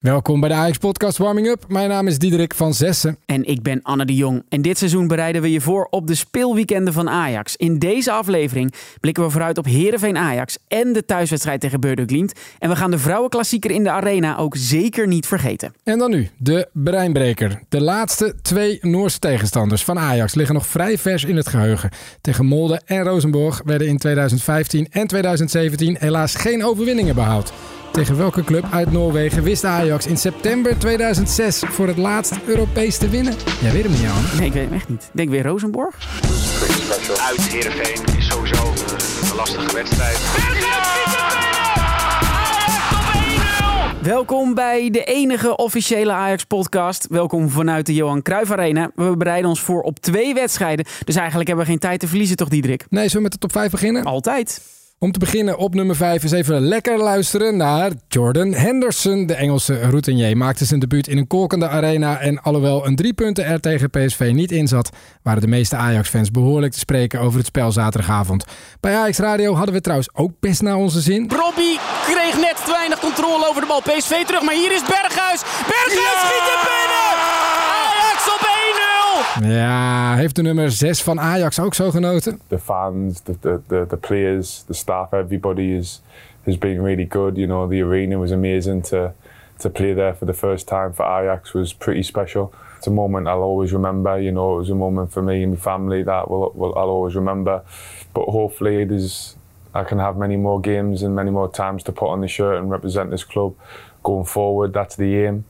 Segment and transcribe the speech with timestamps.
[0.00, 1.64] Welkom bij de Ajax Podcast Warming Up.
[1.68, 3.16] Mijn naam is Diederik van Zessen.
[3.26, 4.44] En ik ben Anne de Jong.
[4.48, 7.56] En dit seizoen bereiden we je voor op de speelweekenden van Ajax.
[7.56, 12.32] In deze aflevering blikken we vooruit op Herenveen Ajax en de thuiswedstrijd tegen Beurder Glimt.
[12.58, 15.74] En we gaan de vrouwenklassieker in de arena ook zeker niet vergeten.
[15.84, 17.62] En dan nu, de breinbreker.
[17.68, 21.90] De laatste twee Noorse tegenstanders van Ajax liggen nog vrij vers in het geheugen.
[22.20, 27.52] Tegen Molde en Rosenborg werden in 2015 en 2017 helaas geen overwinningen behaald.
[27.92, 33.08] Tegen welke club uit Noorwegen wist Ajax in september 2006 voor het laatst Europees te
[33.08, 33.34] winnen?
[33.60, 34.38] Jij weet hem niet, Jan.
[34.38, 35.02] Nee, ik weet hem echt niet.
[35.02, 35.94] Ik denk weer Rosenborg.
[37.28, 38.72] Uit Heerenveen is sowieso
[39.30, 40.18] een lastige wedstrijd.
[44.02, 47.06] Welkom bij de enige officiële Ajax-podcast.
[47.08, 48.90] Welkom vanuit de Johan Cruijff Arena.
[48.94, 50.84] We bereiden ons voor op twee wedstrijden.
[51.04, 52.86] Dus eigenlijk hebben we geen tijd te verliezen, toch Diederik?
[52.88, 54.04] Nee, zullen we met de top 5 beginnen?
[54.04, 54.60] Altijd.
[55.02, 59.26] Om te beginnen op nummer 5 is even lekker luisteren naar Jordan Henderson.
[59.26, 62.18] De Engelse routinier maakte zijn debuut in een kolkende arena.
[62.18, 64.90] En alhoewel een drie punten er tegen PSV niet in zat,
[65.22, 68.44] waren de meeste Ajax-fans behoorlijk te spreken over het spel zaterdagavond.
[68.80, 71.30] Bij Ajax Radio hadden we trouwens ook best naar onze zin.
[71.36, 73.80] Robbie kreeg net te weinig controle over de bal.
[73.80, 75.42] PSV terug, maar hier is Berghuis.
[75.66, 77.29] Berghuis schiet er binnen!
[79.36, 79.48] Ajax op 1-0!
[79.48, 82.40] Ja, heeft de nummer 6 van Ajax ook zo genoten?
[82.46, 86.02] the fans, the, the, the, the players, the staff, everybody is
[86.44, 87.36] has been really good.
[87.36, 89.12] You know, the arena was amazing to
[89.58, 92.52] to play there for the first time for Ajax was pretty special.
[92.76, 94.18] It's a moment I'll always remember.
[94.18, 96.90] You know, it was a moment for me and my family that will, will I'll
[96.90, 97.60] always remember.
[98.14, 99.36] But hopefully, it is
[99.74, 102.56] I can have many more games and many more times to put on the shirt
[102.56, 103.54] and represent this club
[104.02, 104.72] going forward.
[104.72, 105.44] That's the aim.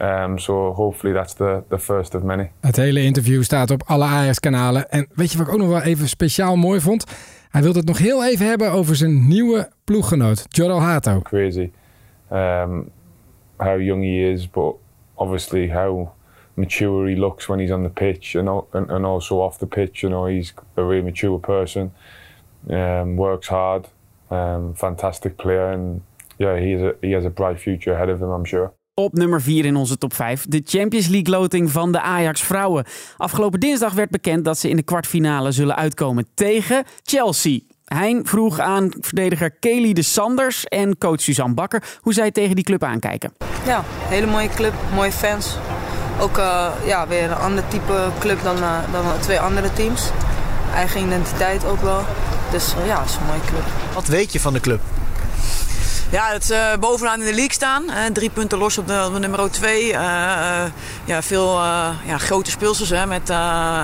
[0.00, 2.50] Um, so hopefully that's the, the first of many.
[2.60, 4.90] Het hele interview staat op alle Ajax-kanalen.
[4.90, 7.04] En weet je wat ik ook nog wel even speciaal mooi vond?
[7.50, 11.20] Hij wilde het nog heel even hebben over zijn nieuwe ploeggenoot, Jorel Hato.
[11.20, 11.70] crazy
[12.30, 12.90] um,
[13.58, 14.76] how young he is, but
[15.16, 16.12] obviously how
[16.56, 20.02] mature he looks when he's on the pitch and, and, and also off the pitch.
[20.02, 21.92] You know, he's a really mature person,
[22.70, 23.88] um, works hard,
[24.30, 26.02] um, fantastic player, and
[26.38, 28.72] yeah, he has, a, he has a bright future ahead of him, I'm sure.
[28.98, 32.84] Op nummer 4 in onze top 5, de Champions League loting van de Ajax vrouwen.
[33.16, 37.60] Afgelopen dinsdag werd bekend dat ze in de kwartfinale zullen uitkomen tegen Chelsea.
[37.84, 42.64] Hein vroeg aan verdediger Kelly de Sanders en coach Suzanne Bakker hoe zij tegen die
[42.64, 43.32] club aankijken.
[43.66, 45.56] Ja, hele mooie club, mooie fans.
[46.20, 50.10] Ook eh, ja, weer een ander type club dan, eh, dan twee andere teams.
[50.74, 52.00] Eigen identiteit ook wel.
[52.50, 53.64] Dus eh, ja, het is een mooie club.
[53.94, 54.80] Wat weet je van de club?
[56.16, 57.82] Ja, dat ze bovenaan in de league staan.
[57.90, 59.86] Hè, drie punten los op de, nummer 2.
[59.86, 63.36] ja, veel eh, ja, grote speelsters hè, met eh,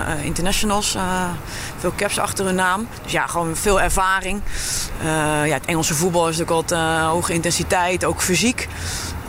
[0.07, 0.95] eh, internationals.
[0.95, 1.31] eh,
[1.79, 2.87] veel caps achter hun naam.
[3.03, 4.41] Dus ja, gewoon veel ervaring.
[5.01, 5.07] Eh,
[5.47, 8.69] ja, het Engelse voetbal is natuurlijk altijd eh, hoge intensiteit, ook fysiek.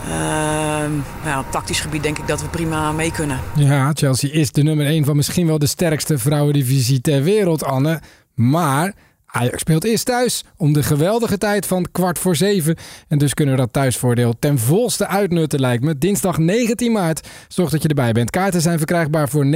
[0.09, 0.91] Ehm,
[1.25, 3.39] ja, op tactisch gebied denk ik dat we prima mee kunnen.
[3.55, 8.01] Ja, Chelsea is de nummer 1 van misschien wel de sterkste vrouwendivisie ter wereld, Anne.
[8.33, 8.93] Maar
[9.35, 12.75] Ajax speelt eerst thuis om de geweldige tijd van kwart voor zeven.
[13.07, 15.97] En dus kunnen we dat thuisvoordeel ten volste uitnutten, lijkt me.
[15.97, 17.27] Dinsdag 19 maart.
[17.47, 18.29] Zorg dat je erbij bent.
[18.29, 19.51] Kaarten zijn verkrijgbaar voor 19,50.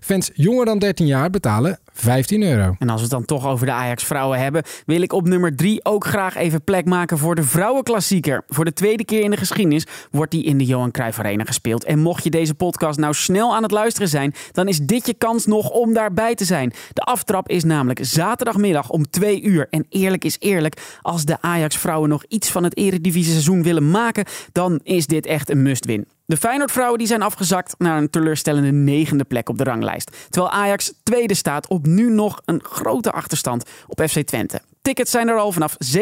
[0.00, 2.74] Fans jonger dan 13 jaar betalen 15 euro.
[2.78, 5.56] En als we het dan toch over de Ajax vrouwen hebben, wil ik op nummer
[5.56, 8.44] 3 ook graag even plek maken voor de vrouwenklassieker.
[8.48, 11.84] Voor de tweede keer in de geschiedenis wordt die in de Johan Cruijff Arena gespeeld.
[11.84, 15.14] En mocht je deze podcast nou snel aan het luisteren zijn, dan is dit je
[15.14, 16.72] kans nog om daarbij te zijn.
[16.92, 19.66] De aftrap is namelijk zaterdagmiddag om 2 uur.
[19.70, 23.90] En eerlijk is eerlijk, als de Ajax vrouwen nog iets van het eredivisie seizoen willen
[23.90, 26.17] maken, dan is dit echt een must-win.
[26.28, 30.26] De Feyenoord-vrouwen die zijn afgezakt naar een teleurstellende negende plek op de ranglijst.
[30.30, 34.60] Terwijl Ajax tweede staat op nu nog een grote achterstand op FC Twente.
[34.88, 35.98] Tickets zijn er al vanaf 7,50.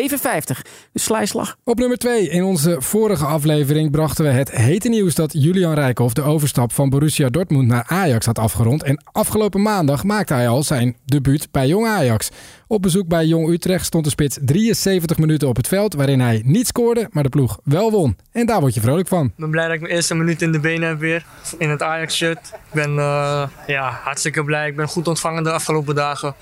[0.93, 1.57] Dus slijslag.
[1.65, 6.15] Op nummer 2 in onze vorige aflevering brachten we het hete nieuws dat Julian Rijkhoff
[6.15, 8.83] de overstap van Borussia Dortmund naar Ajax had afgerond.
[8.83, 12.31] En afgelopen maandag maakte hij al zijn debuut bij Jong Ajax.
[12.67, 16.43] Op bezoek bij Jong Utrecht stond de spits 73 minuten op het veld waarin hij
[16.45, 18.17] niet scoorde, maar de ploeg wel won.
[18.33, 19.27] En daar word je vrolijk van.
[19.27, 21.25] Ik ben blij dat ik mijn eerste minuut in de benen heb weer.
[21.59, 22.51] In het Ajax-shirt.
[22.53, 24.69] Ik ben eh, ja, hartstikke blij.
[24.69, 26.35] Ik ben goed ontvangen de afgelopen dagen.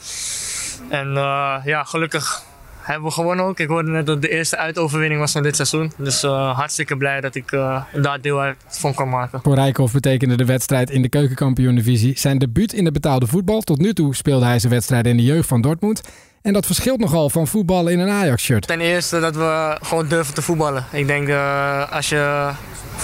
[0.88, 2.42] En eh, ja, gelukkig
[2.84, 3.58] hebben we gewonnen ook.
[3.58, 5.92] Ik hoorde net dat de eerste uitoverwinning was van dit seizoen.
[5.96, 9.40] Dus eh, hartstikke blij dat ik eh, daar deel uit van kan maken.
[9.42, 13.60] Voor Rijkhoff betekende de wedstrijd in de keukenkampioen-divisie zijn debuut in de betaalde voetbal.
[13.60, 16.02] Tot nu toe speelde hij zijn wedstrijden in de jeugd van Dortmund.
[16.42, 18.66] En dat verschilt nogal van voetballen in een Ajax-shirt.
[18.66, 20.84] Ten eerste dat we gewoon durven te voetballen.
[20.92, 22.50] Ik denk uh, als je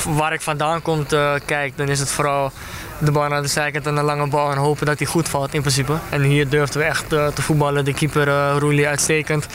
[0.09, 2.53] waar ik vandaan komt uh, kijkt, dan is het vooral
[3.01, 5.55] de bal naar de zijkant en een lange bal en hopen dat hij goed valt
[5.55, 5.99] in principe.
[6.09, 7.85] En hier durfden we echt uh, te voetballen.
[7.85, 9.47] De keeper uh, uitstekend.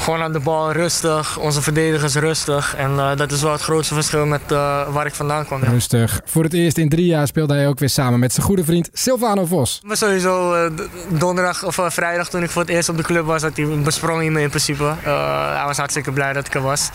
[0.00, 2.74] Gewoon aan de bal rustig, onze verdedigers rustig.
[2.76, 5.62] En eh, dat is wel het grootste verschil met eh, waar ik vandaan kwam.
[5.62, 5.70] ja.
[5.70, 6.20] Rustig.
[6.24, 8.90] Voor het eerst in drie jaar speelde hij ook weer samen met zijn goede vriend
[8.92, 9.80] Silvano Vos.
[9.84, 10.70] Maar sowieso eh,
[11.08, 14.20] donderdag of vrijdag toen ik voor het eerst op de club was, had hij besprong
[14.20, 14.94] hij me in principe.
[15.54, 16.90] Hij was hartstikke blij dat ik er was.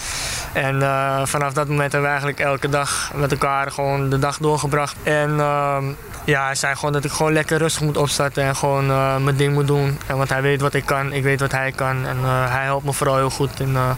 [0.54, 0.80] En
[1.28, 4.96] vanaf dat moment hebben we eigenlijk elke dag met elkaar gewoon de dag doorgebracht.
[5.04, 5.86] En ehm,
[6.26, 8.88] ja, hij zei gewoon dat ik gewoon lekker rustig moet opstarten en gewoon
[9.24, 9.98] mijn ding moet doen.
[10.08, 12.06] En want hij weet wat ik kan, ik weet wat hij kan.
[12.06, 13.90] En hij helpt me vooral heel goed in, eh,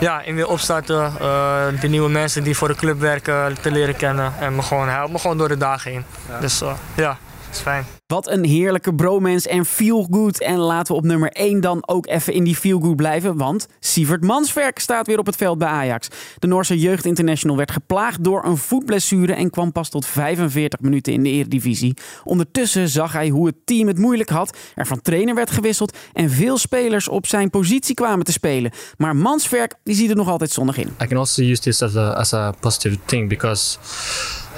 [0.00, 1.04] ja, in weer opstarten.
[1.20, 4.32] eh, de nieuwe mensen die voor de club werken te leren kennen.
[4.40, 6.04] En me gewoon, helpt me gewoon door de dagen heen.
[6.40, 7.08] Dus eh, ja,
[7.46, 7.97] dat is fijn.
[8.14, 10.40] Wat een heerlijke bromance en feel good.
[10.40, 13.36] En laten we op nummer 1 dan ook even in die feel good blijven.
[13.36, 16.08] Want Sievert Mansverk staat weer op het veld bij Ajax.
[16.38, 21.22] De Noorse jeugdinternational werd geplaagd door een voetblessure en kwam pas tot 45 minuten in
[21.22, 21.96] de Eredivisie.
[22.24, 26.30] Ondertussen zag hij hoe het team het moeilijk had, er van trainer werd gewisseld en
[26.30, 28.72] veel spelers op zijn positie kwamen te spelen.
[28.96, 30.88] Maar Mansverk die ziet er nog altijd zonnig in.
[31.02, 33.78] I can also use this as a, as a positive thing because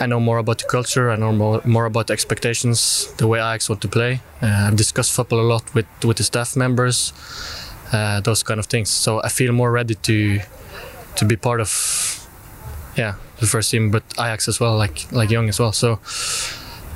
[0.00, 3.68] I know more about the culture, I know more, more about expectations, the way Ajax
[3.68, 4.20] want to play.
[4.42, 7.12] Uh, I've discussed football a lot with, with the staff members,
[7.92, 9.02] uh, those kind of things.
[9.02, 10.40] So I feel more ready to
[11.14, 11.70] to be part of
[12.96, 15.72] yeah the first team, but Ajax as well, like like Young as well.
[15.72, 15.98] So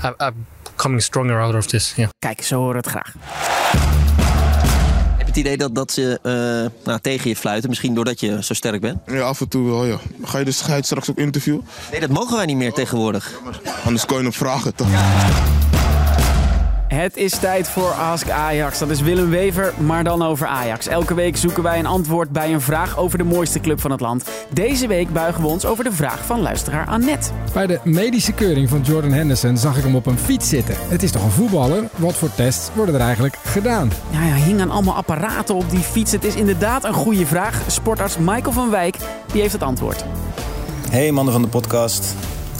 [0.02, 0.46] I, I'm
[0.76, 1.94] coming stronger out of this.
[1.96, 2.08] Yeah.
[2.18, 3.12] Kijk, zo horen we het graag.
[5.16, 8.42] Heb je het idee dat, dat ze eh, nou, tegen je fluiten, misschien doordat je
[8.42, 8.98] zo sterk bent?
[9.06, 9.98] Ja, af en toe wel, ja.
[10.22, 11.60] Ga je dus ga je straks op interview?
[11.90, 13.32] Nee, dat mogen wij niet meer tegenwoordig.
[13.84, 14.88] Anders kan je hem vragen, toch?
[16.94, 18.78] Het is tijd voor Ask Ajax.
[18.78, 20.86] Dat is Willem Wever, maar dan over Ajax.
[20.86, 24.00] Elke week zoeken wij een antwoord bij een vraag over de mooiste club van het
[24.00, 24.24] land.
[24.52, 27.30] Deze week buigen we ons over de vraag van luisteraar Annette.
[27.52, 30.74] Bij de medische keuring van Jordan Henderson zag ik hem op een fiets zitten.
[30.78, 31.84] Het is toch een voetballer?
[31.96, 33.90] Wat voor tests worden er eigenlijk gedaan?
[34.10, 36.12] Ja, ja, hingen allemaal apparaten op die fiets.
[36.12, 37.60] Het is inderdaad een goede vraag.
[37.66, 38.96] Sportarts Michael van Wijk
[39.32, 40.04] die heeft het antwoord.
[40.90, 42.14] Hey mannen van de podcast.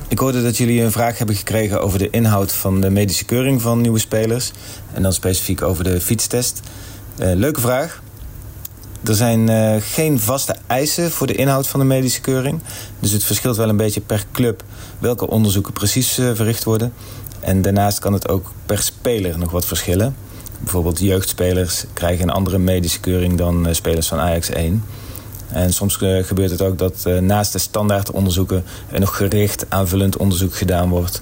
[0.08, 3.62] Ik hoorde dat jullie een vraag hebben gekregen over de inhoud van de medische keuring
[3.62, 4.52] van nieuwe spelers.
[4.92, 6.60] En dan specifiek over de fietstest.
[7.16, 8.02] Eh, leuke vraag.
[9.04, 12.60] Er zijn eh, geen vaste eisen voor de inhoud van de medische keuring.
[13.00, 14.62] Dus het verschilt wel een beetje per club
[14.98, 16.92] welke onderzoeken precies eh, verricht worden.
[17.40, 20.16] En daarnaast kan het ook per speler nog wat verschillen.
[20.60, 24.84] Bijvoorbeeld jeugdspelers krijgen een andere medische keuring dan spelers van Ajax 1.
[25.54, 29.66] En soms eh, gebeurt het ook dat eh, naast de standaard onderzoeken er nog gericht
[29.68, 31.20] aanvullend onderzoek gedaan wordt.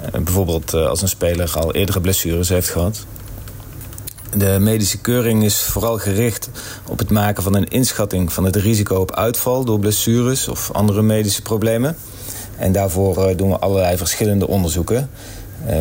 [0.00, 3.04] Eh, bijvoorbeeld als een speler al eerdere blessures heeft gehad.
[4.36, 6.50] De medische keuring is vooral gericht
[6.86, 11.02] op het maken van een inschatting van het risico op uitval door blessures of andere
[11.02, 11.96] medische problemen.
[12.56, 15.10] En daarvoor doen we allerlei verschillende onderzoeken.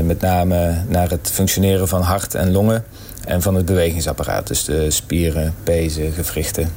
[0.04, 2.86] Met name naar het functioneren van hart en longen
[3.25, 4.48] en van het bewegingsapparaat.
[4.48, 6.72] Dus de spieren, pezen, gewrichten.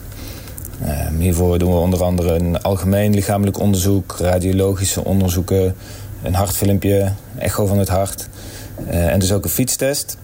[0.84, 5.74] Eh, hiervoor doen we onder andere een algemeen lichamelijk onderzoek, radiologische onderzoeken,
[6.22, 8.28] een hartfilmpje, echo van het hart
[8.86, 10.16] eh, en dus ook een fietstest.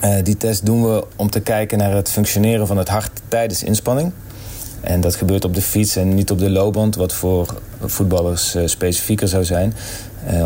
[0.00, 3.62] Eh, die test doen we om te kijken naar het functioneren van het hart tijdens
[3.62, 4.12] inspanning.
[4.80, 9.28] En dat gebeurt op de fiets en niet op de loopband, wat voor voetballers specifieker
[9.28, 9.74] zou zijn.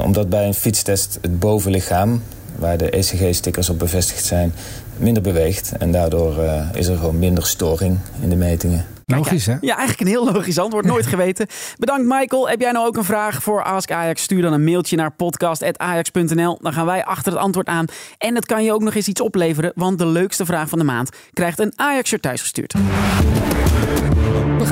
[0.04, 2.22] Omdat bij een fietstest het bovenlichaam,
[2.56, 4.52] waar de ECG-stickers op bevestigd zijn,
[4.96, 5.72] minder beweegt.
[5.78, 6.34] En daardoor
[6.74, 8.91] is er gewoon minder storing in de metingen.
[9.06, 9.56] Logisch, hè?
[9.60, 10.84] Ja, eigenlijk een heel logisch antwoord.
[10.84, 11.46] Nooit geweten.
[11.78, 12.48] Bedankt, Michael.
[12.48, 14.22] Heb jij nou ook een vraag voor Ask Ajax?
[14.22, 16.58] Stuur dan een mailtje naar podcast.ajax.nl.
[16.60, 17.86] Dan gaan wij achter het antwoord aan.
[18.18, 20.84] En het kan je ook nog eens iets opleveren, want de leukste vraag van de
[20.84, 22.74] maand krijgt een Ajax-shirt thuisgestuurd.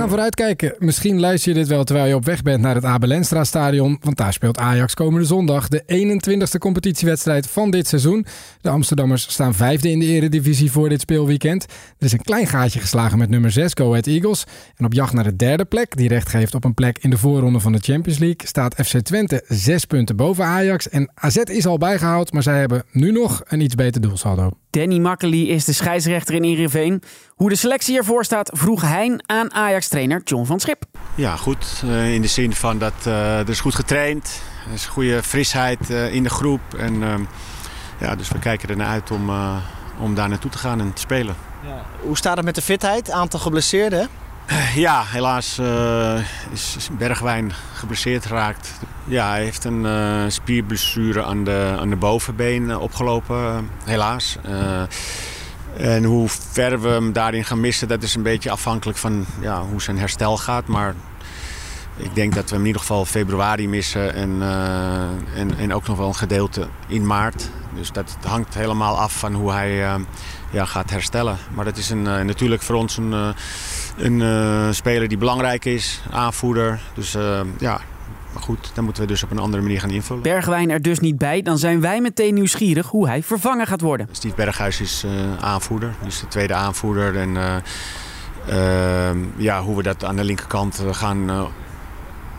[0.01, 0.75] Gaan vooruitkijken.
[0.79, 3.99] Misschien luister je dit wel terwijl je op weg bent naar het Abelenstra stadion.
[4.01, 8.27] Want daar speelt Ajax komende zondag de 21ste competitiewedstrijd van dit seizoen.
[8.61, 11.65] De Amsterdammers staan vijfde in de eredivisie voor dit speelweekend.
[11.99, 14.45] Er is een klein gaatje geslagen met nummer 6 Go Ahead Eagles.
[14.77, 17.19] En op jacht naar de derde plek, die recht geeft op een plek in de
[17.19, 20.89] voorronde van de Champions League, staat FC Twente zes punten boven Ajax.
[20.89, 24.51] En AZ is al bijgehaald, maar zij hebben nu nog een iets beter doelsaldo.
[24.71, 27.03] Danny Makkely is de scheidsrechter in Ereveen.
[27.41, 30.85] Hoe de selectie ervoor staat, vroeg Hein aan Ajax-trainer John van Schip.
[31.15, 31.83] Ja, goed.
[31.85, 34.43] Eh, in de zin van dat eh, er is goed getraind.
[34.67, 36.61] Er is goede frisheid eh, in de groep.
[36.79, 37.23] En ehm,
[37.99, 39.57] ja, dus we kijken ernaar uit om, eh,
[39.99, 41.35] om daar naartoe te gaan en te spelen.
[42.01, 43.11] Hoe staat het met de fitheid?
[43.11, 44.09] Aantal geblesseerden?
[44.75, 46.19] Ja, helaas eh,
[46.53, 48.73] is Bergwijn geblesseerd geraakt.
[49.05, 54.37] Ja, hij heeft een eh, spierblessure aan de, aan de bovenbeen opgelopen, helaas.
[54.45, 54.83] Eh,
[55.81, 59.63] en hoe ver we hem daarin gaan missen, dat is een beetje afhankelijk van ja,
[59.63, 60.67] hoe zijn herstel gaat.
[60.67, 60.95] Maar
[61.97, 65.97] ik denk dat we hem in ieder geval februari missen en, eh, en, ook nog
[65.97, 67.51] wel een gedeelte in maart.
[67.75, 69.95] Dus dat hangt helemaal af van hoe hij eh,
[70.51, 71.37] ja, gaat herstellen.
[71.55, 73.35] Maar dat is een, eh, natuurlijk voor ons een,
[73.97, 76.81] een speler die belangrijk is, aanvoerder.
[76.95, 77.17] Dus
[77.59, 77.81] ja,
[78.33, 80.23] maar goed, dan moeten we dus op een andere manier gaan invullen.
[80.23, 84.09] Bergwijn er dus niet bij, dan zijn wij meteen nieuwsgierig hoe hij vervangen gaat worden.
[84.11, 85.11] Steve Berghuis is eh,
[85.41, 87.17] aanvoerder, is de tweede aanvoerder.
[87.17, 87.57] En eh,
[89.11, 91.49] eh, ja, hoe we dat aan de linkerkant gaan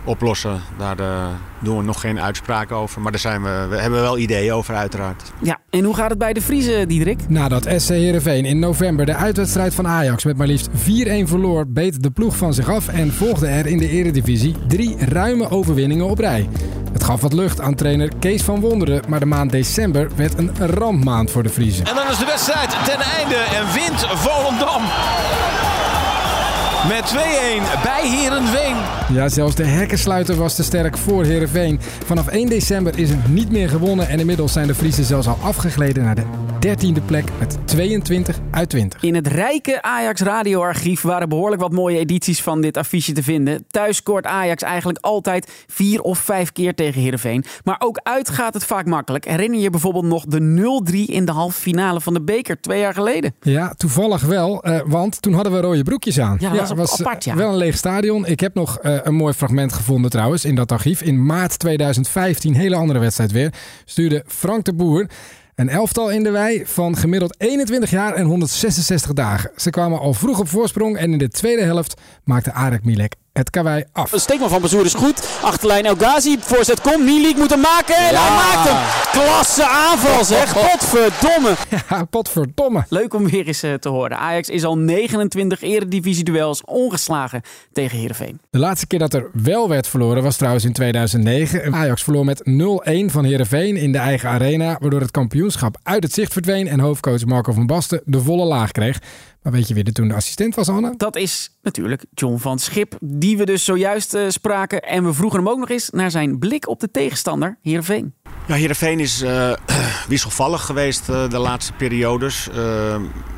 [0.03, 1.25] oplossen, daar eh,
[1.59, 3.01] doen we nog geen uitspraken over.
[3.01, 5.31] Maar daar zijn we, we hebben wel ideeën over uiteraard.
[5.41, 7.29] Ja, en hoe gaat het bij de Friese, Diederik?
[7.29, 10.73] Nadat SC Heerenveen in november de uitwedstrijd van Ajax met maar liefst 4-1
[11.23, 15.49] verloor, beet de ploeg van zich af en volgde er in de eredivisie drie ruime
[15.49, 16.49] overwinningen op rij.
[16.93, 20.57] Het gaf wat lucht aan trainer Kees van Wonderen, maar de maand december werd een
[20.57, 21.83] rampmaand voor de Friese.
[21.83, 24.81] En dan is de wedstrijd ten einde en wint Volendam.
[26.87, 27.17] Met 2-1
[27.83, 28.75] bij Herenveen.
[29.15, 31.79] Ja, zelfs de hekkensluiter was te sterk voor Heerenveen.
[32.05, 35.37] Vanaf 1 december is het niet meer gewonnen en inmiddels zijn de Friese zelfs al
[35.41, 36.23] afgegleden naar de
[36.67, 39.01] 13e plek met 22 uit 20.
[39.01, 43.65] In het rijke Ajax radioarchief waren behoorlijk wat mooie edities van dit affiche te vinden.
[43.67, 47.45] Thuis scoort Ajax eigenlijk altijd vier of vijf keer tegen Heerenveen.
[47.63, 49.25] Maar ook uit gaat het vaak makkelijk.
[49.25, 50.39] Herinner je bijvoorbeeld nog de
[50.91, 53.35] 0-3 in de halve finale van de beker twee jaar geleden?
[53.41, 56.37] Ja, toevallig wel, eh, want toen hadden we rode broekjes aan.
[56.39, 57.35] Ja, dat was eh, apart, ja.
[57.35, 58.25] Wel een leeg stadion.
[58.25, 61.01] Ik heb nog eh, een mooi fragment gevonden trouwens in dat archief.
[61.01, 63.53] In maart 2015, hele andere wedstrijd weer,
[63.85, 65.07] stuurde Frank de Boer
[65.55, 69.51] een elftal in de wei van gemiddeld 21 jaar en 166 dagen.
[69.55, 73.49] Ze kwamen al vroeg op voorsprong en in de tweede helft maakte Arek Milek het
[73.49, 74.11] karwei af.
[74.11, 75.27] Een steekman van Bazoer is goed.
[75.41, 76.37] Achterlijn El Ghazi.
[76.39, 77.03] Voorzet komt.
[77.03, 77.95] Milik moet hem maken.
[77.95, 79.01] En hij maakt hem.
[79.11, 80.53] Klasse aanval zeg.
[80.71, 81.55] Potverdomme.
[81.89, 82.85] Ja, potverdomme.
[82.89, 84.17] Leuk om weer eens eh, te horen.
[84.17, 87.41] Ajax is al 29 eredivisie-duels ongeslagen
[87.73, 88.39] tegen Heerenveen.
[88.49, 91.73] De laatste keer dat er wel werd verloren was trouwens in 2009.
[91.73, 96.13] Ajax verloor met 0-1 van Heerenveen in de eigen arena, waardoor het kampioenschap uit het
[96.13, 98.99] zicht verdween en hoofdcoach Marco van Basten de volle laag kreeg.
[99.41, 100.93] Maar weet je wie er toen de assistent was, Anne?
[100.97, 104.81] Dat is natuurlijk John van Schip, die we dus zojuist eh, spraken.
[104.81, 108.13] En we vroegen hem ook nog eens naar zijn blik op de tegenstander, Heerenveen.
[108.47, 109.51] Ja, Heerenveen is eh,
[110.07, 112.49] wisselvallig geweest eh, de laatste periodes.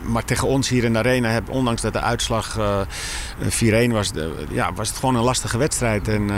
[0.05, 4.11] Maar tegen ons hier in de arena, heb, ondanks dat de uitslag eh, 4-1 was,
[4.11, 6.07] de- ja, was het gewoon een lastige wedstrijd.
[6.07, 6.29] En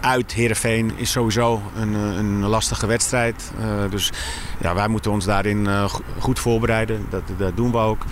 [0.00, 3.50] uit Heerenveen is sowieso een, een lastige wedstrijd.
[3.60, 4.12] Eh, dus
[4.60, 7.06] ja, wij moeten ons daarin eh, go- goed voorbereiden.
[7.10, 8.04] Dat, dat doen we ook.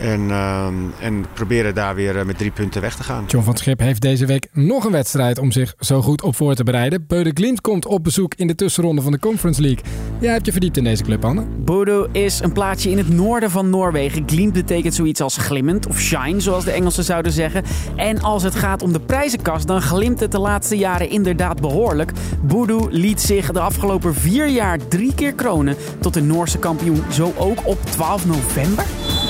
[0.00, 0.66] En, eh,
[1.00, 3.24] en proberen daar weer eh, met drie punten weg te gaan.
[3.26, 6.54] John van Schip heeft deze week nog een wedstrijd om zich zo goed op voor
[6.54, 7.04] te bereiden.
[7.06, 9.84] Beude Glimt komt op bezoek in de tussenronde van de Conference League.
[10.20, 11.42] Jij hebt je verdiept in deze club, Anne.
[11.58, 14.22] Bodo is een plaatsje in het noorden van Noorwegen.
[14.26, 17.64] Glimt betekent zoiets als glimmend of shine, zoals de Engelsen zouden zeggen.
[17.96, 22.12] En als het gaat om de prijzenkast, dan glimt het de laatste jaren inderdaad behoorlijk.
[22.42, 27.02] Bodo liet zich de afgelopen vier jaar drie keer kronen tot de Noorse kampioen.
[27.10, 28.84] Zo ook op 12 november.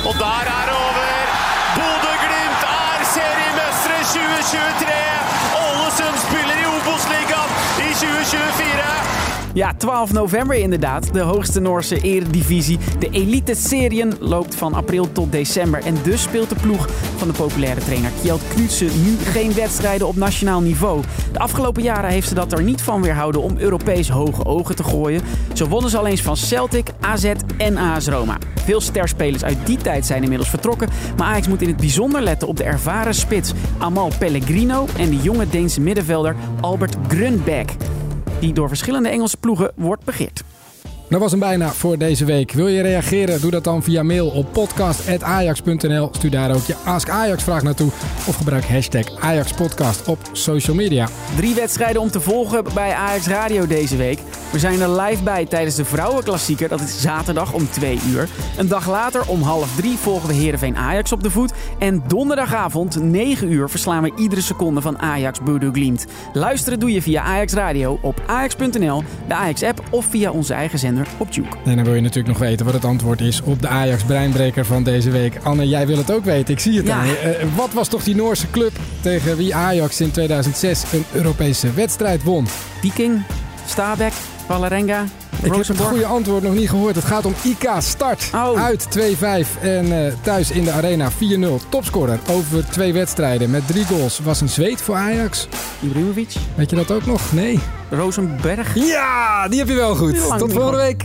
[0.08, 1.06] Og der er det over.
[1.76, 4.94] Bodø-Glimt er seriemestere 2023.
[5.64, 7.50] Ålesund spiller i Obos-ligaen
[7.86, 9.25] i 2024.
[9.56, 11.12] Ja, 12 november inderdaad.
[11.12, 12.78] De hoogste Noorse eredivisie.
[12.98, 15.84] De elite serien loopt van april tot december.
[15.84, 20.16] En dus speelt de ploeg van de populaire trainer Kjeld Knutsen nu geen wedstrijden op
[20.16, 21.02] nationaal niveau.
[21.32, 24.84] De afgelopen jaren heeft ze dat er niet van weerhouden om Europees hoge ogen te
[24.84, 25.22] gooien.
[25.52, 28.38] Zo wonnen ze al eens van Celtic, AZ en AS Roma.
[28.64, 30.88] Veel sterspelers uit die tijd zijn inmiddels vertrokken.
[31.16, 35.22] Maar Ajax moet in het bijzonder letten op de ervaren spits Amal Pellegrino en de
[35.22, 37.76] jonge Deense middenvelder Albert Grunbeck
[38.40, 40.42] die door verschillende Engelse ploegen wordt begeerd.
[41.08, 42.52] Dat was hem bijna voor deze week.
[42.52, 43.40] Wil je reageren?
[43.40, 46.08] Doe dat dan via mail op podcast.ajax.nl.
[46.12, 47.90] Stuur daar ook je Ask Ajax vraag naartoe.
[48.26, 51.08] Of gebruik hashtag AjaxPodcast op social media.
[51.36, 54.18] Drie wedstrijden om te volgen bij Ajax Radio deze week.
[54.52, 56.68] We zijn er live bij tijdens de vrouwenklassieker.
[56.68, 58.28] Dat is zaterdag om 2 uur.
[58.56, 61.52] Een dag later om half drie volgen we Heerenveen Ajax op de voet.
[61.78, 66.06] En donderdagavond 9 uur verslaan we iedere seconde van Ajax Bodo Glimt.
[66.32, 70.78] Luisteren doe je via Ajax Radio op ajax.nl, de Ajax app of via onze eigen
[70.78, 71.56] zender op Juke.
[71.64, 74.64] En dan wil je natuurlijk nog weten wat het antwoord is op de Ajax breinbreker
[74.66, 75.38] van deze week.
[75.42, 76.54] Anne, jij wil het ook weten.
[76.54, 76.96] Ik zie het Ja.
[76.98, 77.16] aan je.
[77.16, 82.22] Eh, wat was toch die Noorse club tegen wie Ajax in 2006 een Europese wedstrijd
[82.22, 82.46] won?
[82.80, 83.22] Viking,
[83.66, 84.12] Stabæk,
[84.46, 85.04] Valerenga,
[85.42, 86.94] Ik heb het goede antwoord nog niet gehoord.
[86.94, 88.30] Het gaat om IK Start.
[88.34, 88.62] Oh.
[88.64, 89.00] Uit 2-5
[89.60, 91.14] en eh, thuis in de arena 4-0.
[91.68, 94.20] Topscorer over twee wedstrijden met drie goals.
[94.22, 95.48] Was een zweet voor Ajax.
[95.80, 97.32] Ibrahimovic, Weet je dat ook nog?
[97.32, 97.60] Nee.
[97.90, 98.74] Rosenberg.
[98.74, 100.38] Ja, die heb je wel goed.
[100.38, 101.04] Tot volgende week.